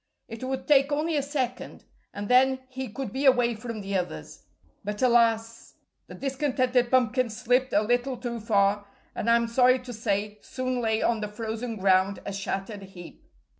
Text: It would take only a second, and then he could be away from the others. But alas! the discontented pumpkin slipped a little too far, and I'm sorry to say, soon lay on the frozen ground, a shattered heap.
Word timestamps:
It 0.27 0.43
would 0.43 0.67
take 0.67 0.91
only 0.91 1.15
a 1.15 1.21
second, 1.21 1.83
and 2.11 2.27
then 2.27 2.61
he 2.69 2.89
could 2.91 3.13
be 3.13 3.27
away 3.27 3.53
from 3.53 3.81
the 3.81 3.95
others. 3.95 4.45
But 4.83 4.99
alas! 5.03 5.75
the 6.07 6.15
discontented 6.15 6.89
pumpkin 6.89 7.29
slipped 7.29 7.71
a 7.71 7.83
little 7.83 8.17
too 8.17 8.39
far, 8.39 8.87
and 9.13 9.29
I'm 9.29 9.47
sorry 9.47 9.77
to 9.77 9.93
say, 9.93 10.39
soon 10.41 10.81
lay 10.81 11.03
on 11.03 11.21
the 11.21 11.27
frozen 11.27 11.75
ground, 11.75 12.17
a 12.25 12.33
shattered 12.33 12.81
heap. 12.81 13.23